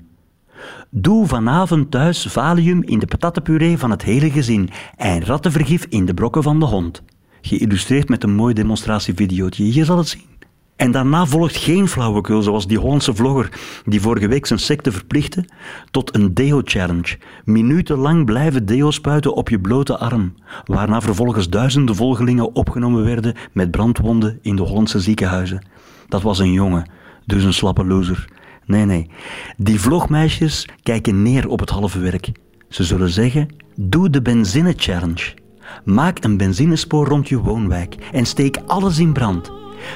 [0.90, 6.14] Doe vanavond thuis valium in de patattenpuree van het hele gezin en rattenvergif in de
[6.14, 7.02] brokken van de hond
[7.46, 9.72] geïllustreerd met een mooi demonstratievideootje.
[9.74, 10.34] Je zal het zien.
[10.76, 13.50] En daarna volgt geen flauwekul, zoals die Hollandse vlogger
[13.84, 15.44] die vorige week zijn secte verplichtte
[15.90, 17.18] tot een deo-challenge.
[17.44, 23.70] Minutenlang blijven deo spuiten op je blote arm, waarna vervolgens duizenden volgelingen opgenomen werden met
[23.70, 25.66] brandwonden in de Hollandse ziekenhuizen.
[26.08, 26.90] Dat was een jongen,
[27.26, 28.28] dus een slappe loser.
[28.66, 29.10] Nee, nee.
[29.56, 32.32] Die vlogmeisjes kijken neer op het halve werk.
[32.68, 35.34] Ze zullen zeggen, doe de benzine-challenge.
[35.84, 39.52] Maak een benzinespoor rond je woonwijk en steek alles in brand.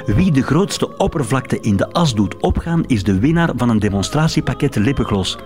[0.07, 4.77] Wie de grootste oppervlakte in de as doet opgaan, is de winnaar van een demonstratiepakket
[4.77, 5.39] lippenglos.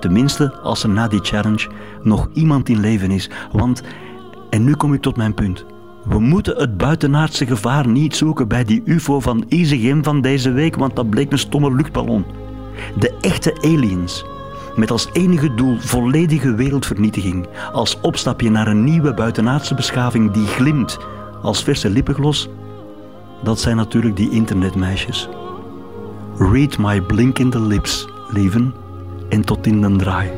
[0.00, 1.68] Tenminste, als er na die challenge
[2.02, 3.30] nog iemand in leven is.
[3.52, 3.82] Want
[4.52, 5.64] En nu kom ik tot mijn punt.
[6.04, 10.76] We moeten het buitenaardse gevaar niet zoeken bij die UFO van Isegem van deze week,
[10.76, 12.24] want dat bleek een stomme luchtballon.
[12.98, 14.24] De echte aliens,
[14.76, 20.98] met als enige doel volledige wereldvernietiging, als opstapje naar een nieuwe buitenaardse beschaving die glimt
[21.42, 22.48] als verse lippenglos,
[23.42, 25.28] dat zijn natuurlijk die internetmeisjes.
[26.38, 28.74] Read my blinkende lips, lieven,
[29.28, 30.30] en tot in den draai.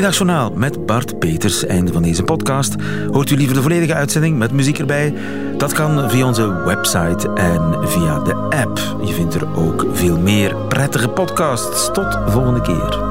[0.00, 1.66] Middagjournaal met Bart Peters.
[1.66, 2.74] Einde van deze podcast.
[3.10, 5.14] Hoort u liever de volledige uitzending met muziek erbij?
[5.56, 8.78] Dat kan via onze website en via de app.
[9.04, 11.90] Je vindt er ook veel meer prettige podcasts.
[11.92, 13.09] Tot volgende keer.